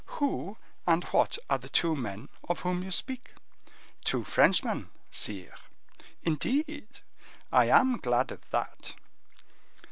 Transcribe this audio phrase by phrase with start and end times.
[0.17, 0.57] "Who
[0.87, 3.35] and what are the two men of whom you speak?"
[4.03, 5.53] "Two Frenchmen, sire."
[6.23, 7.01] "Indeed!
[7.51, 8.95] I am glad of that."